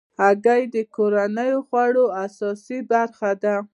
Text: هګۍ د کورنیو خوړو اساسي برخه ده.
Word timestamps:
هګۍ 0.21 0.63
د 0.73 0.75
کورنیو 0.95 1.59
خوړو 1.67 2.05
اساسي 2.25 2.79
برخه 2.91 3.31
ده. 3.43 3.55